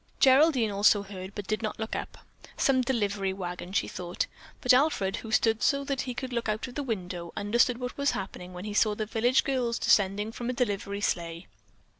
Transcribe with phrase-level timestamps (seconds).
[0.19, 2.17] Geraldine also heard, but did not look up.
[2.57, 4.25] Some delivery wagon, she thought,
[4.59, 7.95] but Alfred, who stood so that he could look out of the window, understood what
[7.99, 11.45] was happening when he saw the village girls descending from a delivery sleigh.